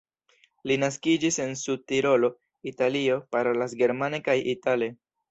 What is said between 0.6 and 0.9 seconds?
Li